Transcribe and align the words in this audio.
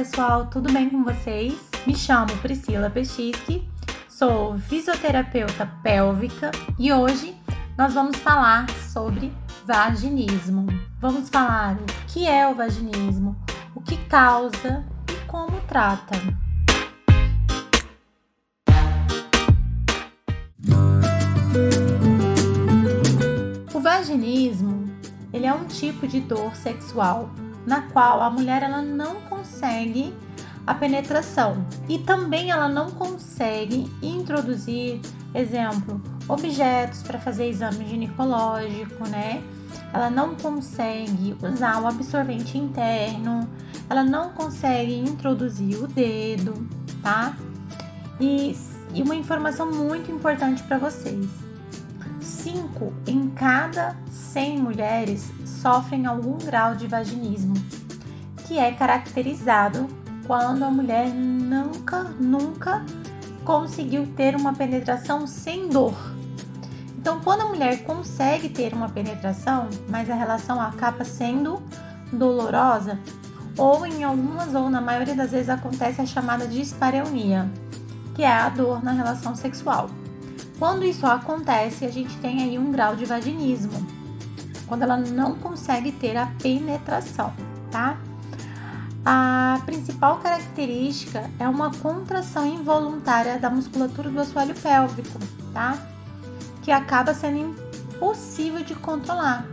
pessoal, 0.00 0.46
tudo 0.46 0.72
bem 0.72 0.88
com 0.88 1.04
vocês? 1.04 1.52
Me 1.86 1.94
chamo 1.94 2.34
Priscila 2.38 2.88
Pechisky, 2.88 3.68
sou 4.08 4.58
fisioterapeuta 4.58 5.66
pélvica 5.82 6.50
e 6.78 6.90
hoje 6.90 7.36
nós 7.76 7.92
vamos 7.92 8.16
falar 8.16 8.64
sobre 8.90 9.30
vaginismo. 9.66 10.66
Vamos 10.98 11.28
falar 11.28 11.74
o 11.74 11.84
que 12.10 12.26
é 12.26 12.48
o 12.48 12.54
vaginismo, 12.54 13.36
o 13.74 13.82
que 13.82 13.98
causa 14.06 14.86
e 15.06 15.26
como 15.26 15.60
trata. 15.68 16.16
O 23.74 23.78
vaginismo, 23.78 24.90
ele 25.30 25.44
é 25.44 25.52
um 25.52 25.66
tipo 25.66 26.08
de 26.08 26.20
dor 26.20 26.56
sexual 26.56 27.28
na 27.70 27.82
qual 27.82 28.20
a 28.20 28.28
mulher 28.28 28.64
ela 28.64 28.82
não 28.82 29.20
consegue 29.22 30.12
a 30.66 30.74
penetração 30.74 31.64
e 31.88 32.00
também 32.00 32.50
ela 32.50 32.68
não 32.68 32.90
consegue 32.90 33.88
introduzir, 34.02 35.00
exemplo, 35.32 36.02
objetos 36.28 37.04
para 37.04 37.20
fazer 37.20 37.48
exame 37.48 37.86
ginecológico, 37.86 39.06
né? 39.08 39.40
Ela 39.92 40.10
não 40.10 40.34
consegue 40.34 41.36
usar 41.40 41.80
o 41.80 41.86
absorvente 41.86 42.58
interno, 42.58 43.48
ela 43.88 44.02
não 44.02 44.30
consegue 44.30 44.98
introduzir 44.98 45.80
o 45.80 45.86
dedo, 45.86 46.68
tá? 47.00 47.36
E, 48.18 48.52
e 48.92 49.00
uma 49.00 49.14
informação 49.14 49.70
muito 49.70 50.10
importante 50.10 50.60
para 50.64 50.76
vocês: 50.76 51.28
5 52.42 52.92
em 53.06 53.28
cada 53.28 53.94
100 54.10 54.58
mulheres 54.58 55.30
sofrem 55.44 56.06
algum 56.06 56.38
grau 56.38 56.74
de 56.74 56.86
vaginismo, 56.86 57.52
que 58.46 58.58
é 58.58 58.72
caracterizado 58.72 59.86
quando 60.26 60.62
a 60.62 60.70
mulher 60.70 61.10
nunca, 61.10 62.04
nunca 62.18 62.82
conseguiu 63.44 64.06
ter 64.16 64.34
uma 64.34 64.54
penetração 64.54 65.26
sem 65.26 65.68
dor. 65.68 65.94
Então, 66.96 67.20
quando 67.20 67.42
a 67.42 67.46
mulher 67.48 67.84
consegue 67.84 68.48
ter 68.48 68.72
uma 68.72 68.88
penetração, 68.88 69.68
mas 69.88 70.08
a 70.08 70.14
relação 70.14 70.58
acaba 70.58 71.04
sendo 71.04 71.62
dolorosa, 72.10 72.98
ou 73.58 73.84
em 73.84 74.02
algumas 74.02 74.54
ou 74.54 74.70
na 74.70 74.80
maioria 74.80 75.14
das 75.14 75.32
vezes 75.32 75.50
acontece 75.50 76.00
a 76.00 76.06
chamada 76.06 76.46
dispareunia, 76.46 77.50
que 78.14 78.22
é 78.22 78.32
a 78.32 78.48
dor 78.48 78.82
na 78.82 78.92
relação 78.92 79.34
sexual. 79.34 79.90
Quando 80.60 80.84
isso 80.84 81.06
acontece, 81.06 81.86
a 81.86 81.90
gente 81.90 82.14
tem 82.18 82.42
aí 82.42 82.58
um 82.58 82.70
grau 82.70 82.94
de 82.94 83.06
vaginismo, 83.06 83.72
quando 84.66 84.82
ela 84.82 84.98
não 84.98 85.34
consegue 85.36 85.90
ter 85.90 86.18
a 86.18 86.26
penetração, 86.26 87.32
tá? 87.70 87.96
A 89.02 89.58
principal 89.64 90.18
característica 90.18 91.30
é 91.38 91.48
uma 91.48 91.72
contração 91.76 92.46
involuntária 92.46 93.38
da 93.38 93.48
musculatura 93.48 94.10
do 94.10 94.20
assoalho 94.20 94.54
pélvico, 94.54 95.18
tá? 95.54 95.78
Que 96.62 96.70
acaba 96.70 97.14
sendo 97.14 97.38
impossível 97.38 98.62
de 98.62 98.74
controlar, 98.74 99.46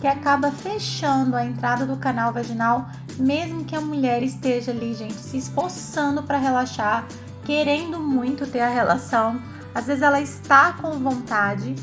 que 0.00 0.06
acaba 0.06 0.50
fechando 0.50 1.36
a 1.36 1.44
entrada 1.44 1.84
do 1.84 1.98
canal 1.98 2.32
vaginal, 2.32 2.88
mesmo 3.18 3.66
que 3.66 3.76
a 3.76 3.82
mulher 3.82 4.22
esteja 4.22 4.70
ali, 4.70 4.94
gente, 4.94 5.12
se 5.12 5.36
esforçando 5.36 6.22
para 6.22 6.38
relaxar, 6.38 7.06
querendo 7.44 8.00
muito 8.00 8.46
ter 8.46 8.60
a 8.60 8.70
relação. 8.70 9.52
Às 9.74 9.86
vezes 9.86 10.02
ela 10.02 10.20
está 10.20 10.72
com 10.74 10.92
vontade, 10.92 11.74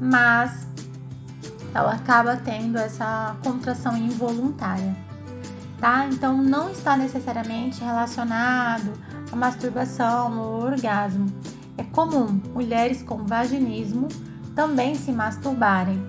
mas 0.00 0.66
ela 1.74 1.94
acaba 1.94 2.36
tendo 2.36 2.78
essa 2.78 3.36
contração 3.42 3.96
involuntária, 3.96 4.94
tá? 5.80 6.06
Então 6.06 6.36
não 6.36 6.70
está 6.70 6.96
necessariamente 6.96 7.82
relacionado 7.82 8.92
à 9.30 9.36
masturbação 9.36 10.38
ou 10.38 10.64
orgasmo. 10.64 11.26
É 11.76 11.82
comum 11.82 12.40
mulheres 12.54 13.02
com 13.02 13.24
vaginismo 13.24 14.06
também 14.54 14.94
se 14.94 15.10
masturbarem, 15.10 16.06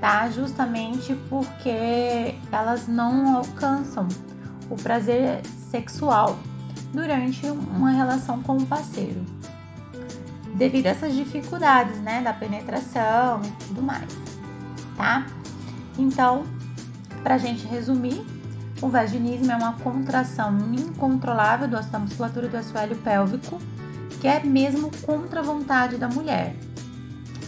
tá? 0.00 0.28
Justamente 0.30 1.14
porque 1.28 2.34
elas 2.50 2.88
não 2.88 3.36
alcançam 3.36 4.08
o 4.70 4.76
prazer 4.76 5.42
sexual 5.70 6.38
durante 6.92 7.46
uma 7.46 7.90
relação 7.90 8.42
com 8.42 8.56
o 8.56 8.66
parceiro. 8.66 9.24
Devido 10.54 10.86
a 10.86 10.90
essas 10.90 11.14
dificuldades, 11.14 12.00
né, 12.00 12.22
da 12.22 12.32
penetração 12.32 13.42
e 13.42 13.64
tudo 13.64 13.82
mais 13.82 14.34
tá? 14.96 15.26
Então, 15.98 16.44
para 17.22 17.34
a 17.34 17.38
gente 17.38 17.66
resumir, 17.66 18.24
o 18.82 18.88
vaginismo 18.88 19.50
é 19.50 19.56
uma 19.56 19.74
contração 19.74 20.56
incontrolável 20.72 21.68
da 21.68 21.98
musculatura 21.98 22.48
do 22.48 22.56
assoalho 22.56 22.96
pélvico, 22.96 23.60
que 24.20 24.28
é 24.28 24.42
mesmo 24.42 24.90
contra 25.02 25.40
a 25.40 25.42
vontade 25.42 25.96
da 25.96 26.08
mulher, 26.08 26.56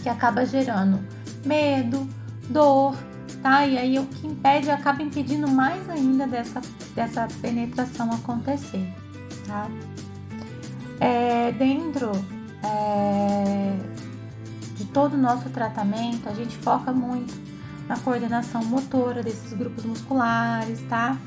que 0.01 0.09
acaba 0.09 0.45
gerando 0.45 0.99
medo, 1.45 2.07
dor, 2.49 2.95
tá? 3.41 3.65
E 3.65 3.77
aí 3.77 3.99
o 3.99 4.05
que 4.05 4.27
impede 4.27 4.69
acaba 4.69 5.01
impedindo 5.01 5.47
mais 5.47 5.89
ainda 5.89 6.25
dessa, 6.25 6.61
dessa 6.95 7.27
penetração 7.41 8.11
acontecer, 8.11 8.87
tá? 9.45 9.67
É, 10.99 11.51
dentro 11.51 12.11
é, 12.63 13.75
de 14.75 14.85
todo 14.85 15.13
o 15.13 15.17
nosso 15.17 15.49
tratamento, 15.49 16.27
a 16.29 16.33
gente 16.33 16.55
foca 16.57 16.91
muito 16.91 17.33
na 17.87 17.97
coordenação 17.97 18.63
motora 18.65 19.23
desses 19.23 19.53
grupos 19.53 19.85
musculares, 19.85 20.81
tá? 20.89 21.17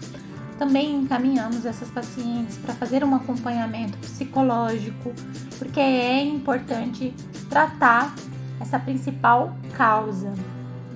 Também 0.59 0.95
encaminhamos 0.95 1.65
essas 1.65 1.91
pacientes 1.91 2.59
para 2.59 2.75
fazer 2.75 3.03
um 3.03 3.15
acompanhamento 3.15 3.97
psicológico, 3.99 5.13
porque 5.59 5.81
é 5.81 6.23
importante 6.23 7.15
tratar 7.49 8.15
essa 8.61 8.79
principal 8.79 9.57
causa, 9.75 10.33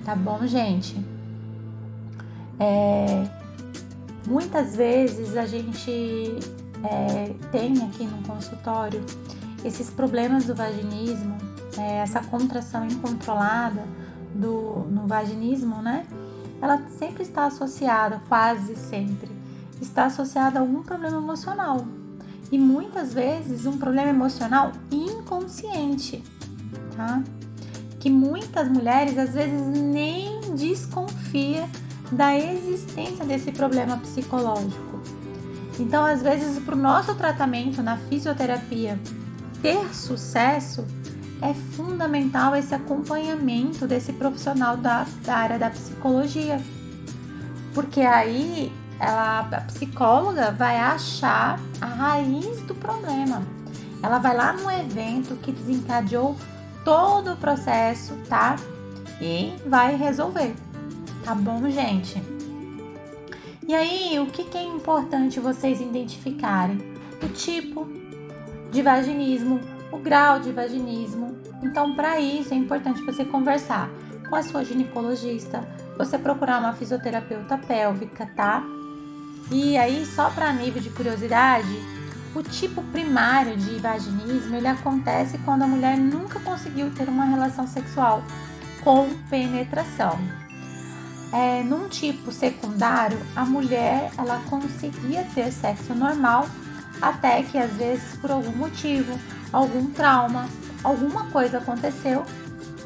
tá 0.03 0.15
bom, 0.15 0.45
gente? 0.45 0.95
É, 2.59 3.27
muitas 4.27 4.75
vezes 4.75 5.35
a 5.35 5.47
gente 5.47 6.37
é, 6.83 7.33
tem 7.51 7.73
aqui 7.83 8.05
no 8.05 8.21
consultório 8.21 9.03
esses 9.65 9.89
problemas 9.89 10.45
do 10.45 10.55
vaginismo 10.55 11.35
é, 11.77 11.97
essa 11.97 12.21
contração 12.21 12.85
incontrolada 12.85 13.83
do, 14.33 14.85
no 14.89 15.07
vaginismo, 15.07 15.81
né? 15.81 16.05
Ela 16.61 16.81
sempre 16.97 17.23
está 17.23 17.45
associada, 17.45 18.21
quase 18.27 18.75
sempre, 18.75 19.29
está 19.81 20.05
associada 20.05 20.59
a 20.59 20.61
algum 20.61 20.81
problema 20.81 21.17
emocional. 21.17 21.85
E 22.51 22.57
muitas 22.57 23.13
vezes 23.13 23.65
um 23.65 23.77
problema 23.77 24.09
emocional 24.09 24.71
inconsciente, 24.91 26.23
tá? 26.95 27.21
Que 27.99 28.09
muitas 28.09 28.67
mulheres 28.69 29.17
às 29.17 29.33
vezes 29.33 29.67
nem 29.67 30.39
desconfia 30.55 31.67
da 32.11 32.37
existência 32.37 33.25
desse 33.25 33.51
problema 33.51 33.97
psicológico. 33.97 35.01
Então, 35.79 36.05
às 36.05 36.21
vezes, 36.21 36.63
para 36.63 36.75
o 36.75 36.77
nosso 36.77 37.15
tratamento 37.15 37.83
na 37.83 37.97
fisioterapia 37.97 38.97
ter 39.65 39.95
sucesso, 39.95 40.85
é 41.41 41.51
fundamental 41.75 42.55
esse 42.55 42.75
acompanhamento 42.75 43.87
desse 43.87 44.13
profissional 44.13 44.77
da, 44.77 45.07
da 45.23 45.35
área 45.35 45.57
da 45.57 45.71
psicologia. 45.71 46.61
Porque 47.73 48.01
aí 48.01 48.71
ela, 48.99 49.39
a 49.39 49.61
psicóloga 49.61 50.51
vai 50.51 50.77
achar 50.77 51.59
a 51.81 51.85
raiz 51.87 52.61
do 52.61 52.75
problema. 52.75 53.41
Ela 54.03 54.19
vai 54.19 54.37
lá 54.37 54.53
no 54.53 54.69
evento 54.69 55.35
que 55.37 55.51
desencadeou 55.51 56.35
todo 56.83 57.33
o 57.33 57.35
processo, 57.35 58.13
tá? 58.29 58.57
E 59.19 59.51
vai 59.65 59.95
resolver. 59.95 60.53
Tá 61.23 61.33
bom, 61.33 61.67
gente? 61.71 62.21
E 63.67 63.73
aí, 63.73 64.19
o 64.19 64.27
que, 64.27 64.43
que 64.43 64.59
é 64.59 64.63
importante 64.63 65.39
vocês 65.39 65.81
identificarem? 65.81 66.77
O 67.23 67.29
tipo 67.29 68.04
de 68.75 68.81
vaginismo, 68.81 69.61
o 69.89 69.97
grau 69.97 70.41
de 70.41 70.51
vaginismo. 70.51 71.37
Então, 71.63 71.95
para 71.95 72.19
isso 72.19 72.53
é 72.53 72.57
importante 72.57 73.01
você 73.03 73.23
conversar 73.23 73.89
com 74.29 74.35
a 74.35 74.43
sua 74.43 74.65
ginecologista, 74.65 75.65
você 75.97 76.17
procurar 76.17 76.59
uma 76.59 76.73
fisioterapeuta 76.73 77.57
pélvica, 77.57 78.29
tá? 78.35 78.61
E 79.49 79.77
aí, 79.77 80.05
só 80.05 80.29
para 80.29 80.51
nível 80.51 80.81
de 80.81 80.89
curiosidade, 80.89 81.73
o 82.35 82.43
tipo 82.43 82.83
primário 82.83 83.55
de 83.55 83.79
vaginismo 83.79 84.57
ele 84.57 84.67
acontece 84.67 85.37
quando 85.45 85.61
a 85.61 85.67
mulher 85.67 85.97
nunca 85.97 86.37
conseguiu 86.41 86.91
ter 86.91 87.07
uma 87.07 87.23
relação 87.23 87.65
sexual 87.65 88.21
com 88.83 89.07
penetração. 89.29 90.19
É, 91.31 91.63
num 91.63 91.87
tipo 91.87 92.29
secundário, 92.29 93.19
a 93.37 93.45
mulher 93.45 94.11
ela 94.17 94.41
conseguia 94.49 95.25
ter 95.33 95.49
sexo 95.51 95.95
normal 95.95 96.45
até 97.01 97.43
que 97.43 97.57
às 97.57 97.71
vezes 97.73 98.17
por 98.17 98.31
algum 98.31 98.51
motivo, 98.51 99.19
algum 99.51 99.87
trauma, 99.91 100.47
alguma 100.83 101.25
coisa 101.31 101.57
aconteceu 101.57 102.25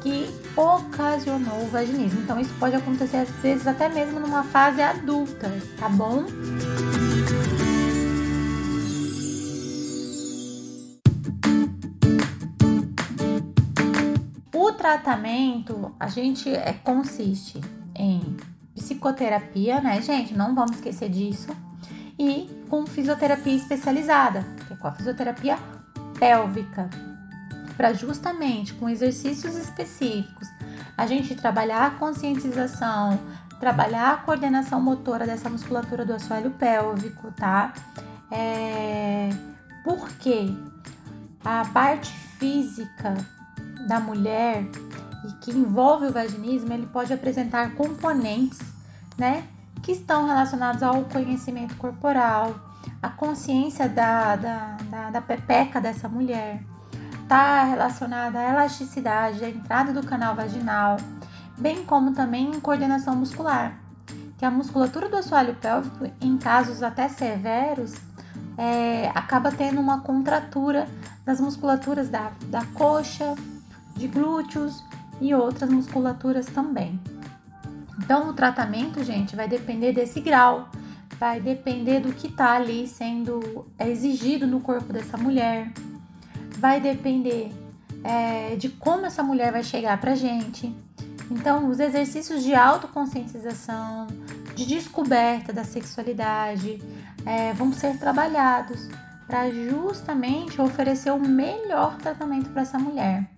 que 0.02 0.28
ocasionou 0.56 1.64
o 1.64 1.68
vaginismo. 1.68 2.20
Então 2.22 2.40
isso 2.40 2.54
pode 2.58 2.74
acontecer 2.74 3.18
às 3.18 3.30
vezes 3.42 3.66
até 3.66 3.88
mesmo 3.88 4.18
numa 4.18 4.42
fase 4.42 4.80
adulta, 4.80 5.50
tá 5.78 5.88
bom? 5.88 6.24
O 14.54 14.72
tratamento 14.72 15.92
a 16.00 16.08
gente 16.08 16.48
é, 16.48 16.72
consiste 16.72 17.60
em 17.94 18.36
psicoterapia, 18.74 19.80
né, 19.80 20.00
gente? 20.00 20.34
Não 20.34 20.54
vamos 20.54 20.76
esquecer 20.76 21.10
disso. 21.10 21.48
E 22.18 22.59
com 22.70 22.86
fisioterapia 22.86 23.54
especializada, 23.54 24.44
que 24.66 24.72
é 24.72 24.76
com 24.76 24.86
a 24.86 24.92
fisioterapia 24.92 25.58
pélvica, 26.18 26.88
para 27.76 27.92
justamente 27.92 28.72
com 28.74 28.88
exercícios 28.88 29.56
específicos. 29.56 30.46
A 30.96 31.06
gente 31.06 31.34
trabalhar 31.34 31.86
a 31.86 31.90
conscientização, 31.90 33.18
trabalhar 33.58 34.12
a 34.12 34.16
coordenação 34.18 34.80
motora 34.80 35.26
dessa 35.26 35.50
musculatura 35.50 36.04
do 36.04 36.14
assoalho 36.14 36.52
pélvico, 36.52 37.32
tá? 37.32 37.74
É... 38.30 39.30
Porque 39.82 40.54
a 41.44 41.64
parte 41.72 42.12
física 42.38 43.14
da 43.88 43.98
mulher 43.98 44.64
e 45.26 45.32
que 45.40 45.50
envolve 45.50 46.06
o 46.06 46.12
vaginismo, 46.12 46.72
ele 46.72 46.86
pode 46.86 47.12
apresentar 47.12 47.74
componentes, 47.74 48.60
né, 49.18 49.44
que 49.82 49.92
estão 49.92 50.26
relacionados 50.26 50.82
ao 50.82 51.02
conhecimento 51.04 51.76
corporal, 51.76 52.54
a 53.02 53.08
consciência 53.08 53.88
da, 53.88 54.36
da, 54.36 54.76
da, 54.90 55.10
da 55.10 55.20
pepeca 55.20 55.80
dessa 55.80 56.08
mulher, 56.08 56.62
está 57.22 57.64
relacionada 57.64 58.38
à 58.38 58.50
elasticidade, 58.50 59.44
à 59.44 59.48
entrada 59.48 59.92
do 59.92 60.02
canal 60.02 60.34
vaginal, 60.34 60.96
bem 61.56 61.84
como 61.84 62.12
também 62.12 62.50
em 62.50 62.60
coordenação 62.60 63.14
muscular, 63.14 63.78
que 64.36 64.44
a 64.44 64.50
musculatura 64.50 65.08
do 65.08 65.16
assoalho 65.16 65.54
pélvico, 65.54 66.10
em 66.20 66.36
casos 66.36 66.82
até 66.82 67.08
severos, 67.08 67.94
é, 68.58 69.10
acaba 69.14 69.52
tendo 69.52 69.80
uma 69.80 70.00
contratura 70.00 70.88
das 71.24 71.40
musculaturas 71.40 72.08
da, 72.08 72.32
da 72.46 72.64
coxa, 72.74 73.34
de 73.94 74.08
glúteos 74.08 74.84
e 75.20 75.34
outras 75.34 75.70
musculaturas 75.70 76.46
também. 76.46 76.98
Então, 77.98 78.30
o 78.30 78.32
tratamento, 78.32 79.02
gente, 79.04 79.36
vai 79.36 79.48
depender 79.48 79.92
desse 79.92 80.20
grau, 80.20 80.68
vai 81.18 81.40
depender 81.40 82.00
do 82.00 82.12
que 82.12 82.28
está 82.28 82.54
ali 82.54 82.86
sendo 82.86 83.66
exigido 83.78 84.46
no 84.46 84.60
corpo 84.60 84.92
dessa 84.92 85.16
mulher, 85.16 85.70
vai 86.58 86.80
depender 86.80 87.52
é, 88.02 88.56
de 88.56 88.68
como 88.68 89.06
essa 89.06 89.22
mulher 89.22 89.52
vai 89.52 89.62
chegar 89.62 90.00
pra 90.00 90.14
gente. 90.14 90.74
Então, 91.30 91.68
os 91.68 91.78
exercícios 91.78 92.42
de 92.42 92.54
autoconscientização, 92.54 94.06
de 94.54 94.66
descoberta 94.66 95.52
da 95.52 95.62
sexualidade, 95.62 96.82
é, 97.24 97.52
vão 97.52 97.72
ser 97.72 97.98
trabalhados 97.98 98.88
para 99.26 99.48
justamente 99.50 100.60
oferecer 100.60 101.12
o 101.12 101.20
melhor 101.20 101.96
tratamento 101.98 102.50
para 102.50 102.62
essa 102.62 102.78
mulher. 102.78 103.30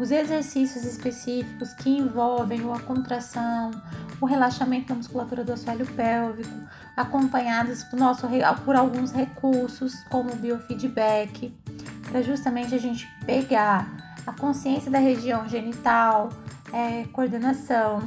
Os 0.00 0.10
exercícios 0.10 0.86
específicos 0.86 1.74
que 1.74 1.90
envolvem 1.90 2.62
a 2.72 2.78
contração, 2.80 3.70
o 4.18 4.24
relaxamento 4.24 4.88
da 4.88 4.94
musculatura 4.94 5.44
do 5.44 5.52
assoalho 5.52 5.84
pélvico, 5.88 6.48
acompanhados 6.96 7.84
por, 7.84 7.98
nosso, 7.98 8.26
por 8.64 8.76
alguns 8.76 9.12
recursos, 9.12 9.92
como 10.04 10.32
o 10.32 10.36
biofeedback, 10.36 11.54
para 12.08 12.22
justamente 12.22 12.74
a 12.74 12.78
gente 12.78 13.06
pegar 13.26 14.16
a 14.26 14.32
consciência 14.32 14.90
da 14.90 14.98
região 14.98 15.46
genital, 15.46 16.30
é, 16.72 17.04
coordenação. 17.12 18.00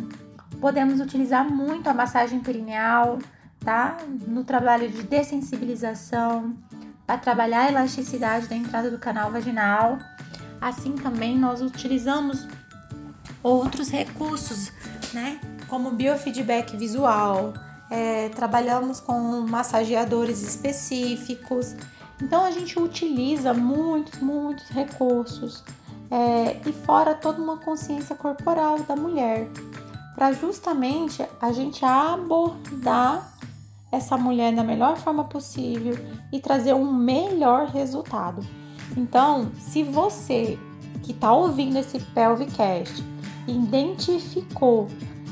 Podemos 0.59 0.99
utilizar 0.99 1.47
muito 1.47 1.87
a 1.87 1.93
massagem 1.93 2.39
perineal, 2.39 3.19
tá? 3.59 3.97
No 4.27 4.43
trabalho 4.43 4.89
de 4.89 5.03
dessensibilização, 5.03 6.55
para 7.05 7.19
trabalhar 7.19 7.65
a 7.65 7.69
elasticidade 7.69 8.47
da 8.47 8.55
entrada 8.55 8.89
do 8.89 8.97
canal 8.97 9.29
vaginal 9.29 9.99
Assim 10.63 10.93
também 10.93 11.37
nós 11.37 11.61
utilizamos 11.61 12.47
outros 13.43 13.89
recursos, 13.89 14.71
né? 15.11 15.37
Como 15.67 15.91
biofeedback 15.91 16.77
visual, 16.77 17.53
é, 17.91 18.29
trabalhamos 18.29 19.01
com 19.01 19.41
massageadores 19.41 20.41
específicos. 20.41 21.75
Então 22.21 22.45
a 22.45 22.51
gente 22.51 22.79
utiliza 22.79 23.53
muitos, 23.53 24.21
muitos 24.21 24.69
recursos 24.69 25.65
é, 26.09 26.61
e 26.65 26.71
fora 26.71 27.13
toda 27.13 27.41
uma 27.41 27.57
consciência 27.57 28.15
corporal 28.15 28.79
da 28.83 28.95
mulher 28.95 29.49
para 30.15 30.31
justamente 30.31 31.25
a 31.41 31.51
gente 31.51 31.83
abordar 31.83 33.33
essa 33.91 34.15
mulher 34.15 34.55
da 34.55 34.63
melhor 34.63 34.95
forma 34.95 35.25
possível 35.25 35.97
e 36.31 36.39
trazer 36.39 36.73
um 36.73 36.93
melhor 36.93 37.67
resultado. 37.67 38.62
Então, 38.95 39.51
se 39.57 39.83
você 39.83 40.57
que 41.01 41.11
está 41.11 41.33
ouvindo 41.33 41.77
esse 41.77 41.99
Pelvicast 41.99 43.03
identificou 43.47 44.87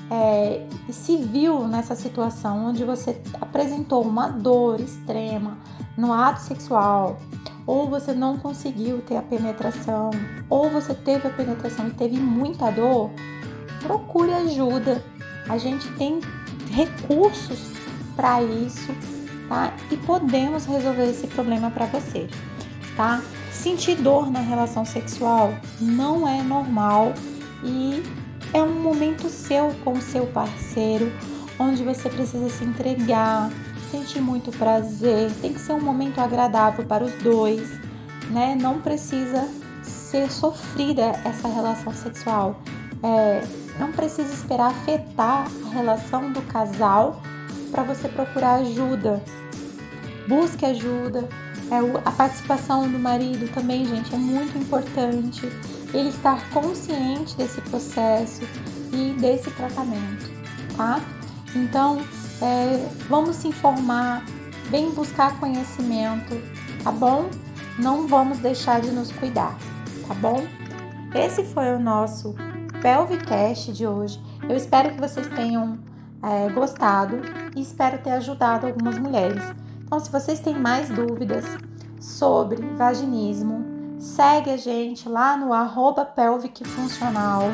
é, 0.10 0.68
e 0.90 0.94
se 0.94 1.16
viu 1.16 1.68
nessa 1.68 1.96
situação 1.96 2.66
onde 2.68 2.84
você 2.84 3.22
apresentou 3.40 4.04
uma 4.04 4.28
dor 4.28 4.82
extrema 4.82 5.58
no 5.98 6.12
ato 6.12 6.42
sexual, 6.42 7.18
ou 7.66 7.90
você 7.90 8.14
não 8.14 8.38
conseguiu 8.38 9.02
ter 9.02 9.16
a 9.16 9.22
penetração, 9.22 10.10
ou 10.50 10.70
você 10.70 10.94
teve 10.94 11.28
a 11.28 11.32
penetração 11.32 11.88
e 11.88 11.92
teve 11.92 12.18
muita 12.18 12.70
dor, 12.72 13.10
procure 13.82 14.34
ajuda. 14.34 15.02
A 15.48 15.58
gente 15.58 15.88
tem 15.94 16.20
recursos 16.72 17.72
para 18.16 18.44
isso, 18.44 18.92
tá? 19.48 19.74
E 19.90 19.96
podemos 19.96 20.66
resolver 20.66 21.10
esse 21.10 21.28
problema 21.28 21.72
para 21.72 21.86
você, 21.86 22.28
tá? 22.98 23.22
Sentir 23.62 23.94
dor 23.94 24.32
na 24.32 24.40
relação 24.40 24.84
sexual 24.84 25.54
não 25.80 26.28
é 26.28 26.42
normal 26.42 27.14
e 27.64 28.02
é 28.52 28.60
um 28.60 28.82
momento 28.82 29.30
seu 29.30 29.72
com 29.84 29.94
o 29.94 30.02
seu 30.02 30.26
parceiro, 30.26 31.12
onde 31.60 31.84
você 31.84 32.10
precisa 32.10 32.50
se 32.50 32.64
entregar, 32.64 33.52
sentir 33.92 34.20
muito 34.20 34.50
prazer, 34.58 35.32
tem 35.44 35.54
que 35.54 35.60
ser 35.60 35.74
um 35.74 35.80
momento 35.80 36.18
agradável 36.18 36.84
para 36.88 37.04
os 37.04 37.14
dois, 37.22 37.70
né? 38.32 38.58
Não 38.60 38.82
precisa 38.82 39.48
ser 39.84 40.32
sofrida 40.32 41.14
essa 41.24 41.48
relação 41.48 41.94
sexual. 41.94 42.60
É, 43.04 43.44
não 43.78 43.92
precisa 43.92 44.34
esperar 44.34 44.72
afetar 44.72 45.46
a 45.68 45.70
relação 45.70 46.32
do 46.32 46.42
casal 46.42 47.22
para 47.70 47.84
você 47.84 48.10
procurar 48.10 48.56
ajuda. 48.56 49.24
Busque 50.28 50.66
ajuda, 50.66 51.30
é, 51.72 51.78
a 52.04 52.12
participação 52.12 52.92
do 52.92 53.00
marido 53.00 53.52
também, 53.54 53.86
gente, 53.86 54.14
é 54.14 54.18
muito 54.18 54.58
importante. 54.58 55.48
Ele 55.94 56.10
estar 56.10 56.50
consciente 56.52 57.36
desse 57.38 57.62
processo 57.62 58.42
e 58.92 59.14
desse 59.20 59.50
tratamento, 59.52 60.30
tá? 60.76 61.00
Então, 61.56 62.02
é, 62.42 62.90
vamos 63.10 63.38
se 63.38 63.48
informar, 63.48 64.24
vem 64.70 64.92
buscar 64.92 65.40
conhecimento, 65.40 66.42
tá 66.84 66.92
bom? 66.92 67.30
Não 67.80 68.08
vamos 68.08 68.40
deixar 68.40 68.82
de 68.82 68.92
nos 68.92 69.12
cuidar, 69.12 69.58
tá 70.08 70.14
bom? 70.14 70.44
Esse 71.16 71.44
foi 71.46 71.74
o 71.74 71.80
nosso 71.80 72.36
Pelvicast 72.82 73.72
de 73.72 73.88
hoje. 73.88 74.22
Eu 74.48 74.58
espero 74.58 74.92
que 74.92 75.00
vocês 75.00 75.28
tenham 75.30 75.78
é, 76.24 76.50
gostado 76.50 77.22
e 77.56 77.62
espero 77.62 77.98
ter 78.00 78.12
ajudado 78.12 78.68
algumas 78.68 78.98
mulheres. 78.98 79.44
Então, 79.92 80.00
se 80.00 80.10
vocês 80.10 80.40
têm 80.40 80.58
mais 80.58 80.88
dúvidas 80.88 81.44
sobre 82.00 82.66
vaginismo, 82.78 84.00
segue 84.00 84.50
a 84.50 84.56
gente 84.56 85.10
lá 85.10 85.36
no 85.36 85.52
arroba 85.52 86.10
funcional 86.64 87.52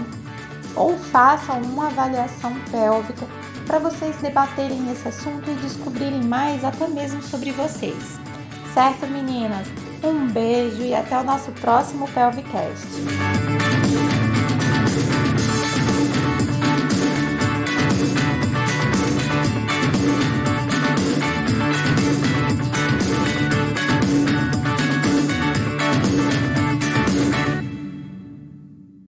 ou 0.76 0.96
façam 1.00 1.60
uma 1.64 1.88
avaliação 1.88 2.54
pélvica 2.70 3.26
para 3.66 3.80
vocês 3.80 4.16
debaterem 4.18 4.92
esse 4.92 5.08
assunto 5.08 5.50
e 5.50 5.56
descobrirem 5.56 6.24
mais 6.26 6.64
até 6.64 6.88
mesmo 6.88 7.24
sobre 7.24 7.52
vocês. 7.52 8.20
Certo, 8.72 9.08
meninas? 9.08 9.68
Um 10.04 10.28
beijo 10.28 10.84
e 10.84 10.94
até 10.94 11.20
o 11.20 11.24
nosso 11.24 11.52
próximo 11.54 12.08
Pelvicast. 12.10 12.86